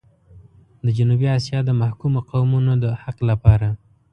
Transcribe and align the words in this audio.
د 0.85 0.87
جنوبي 0.97 1.27
اسيا 1.37 1.59
د 1.65 1.69
محکومو 1.81 2.19
قومونو 2.31 2.71
د 2.83 2.85
حق 3.01 3.17
لپاره. 3.29 3.67